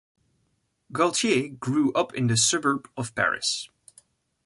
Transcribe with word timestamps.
Gaultier 0.91 1.49
grew 1.59 1.93
up 1.93 2.11
in 2.15 2.25
the 2.25 2.35
suburb 2.35 2.89
of 2.97 3.13
Paris. 3.13 3.69